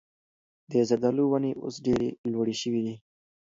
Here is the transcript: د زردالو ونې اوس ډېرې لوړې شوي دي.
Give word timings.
د 0.69 0.71
زردالو 0.89 1.23
ونې 1.31 1.51
اوس 1.63 1.75
ډېرې 1.85 2.09
لوړې 2.31 2.55
شوي 2.61 2.81
دي. 2.85 2.95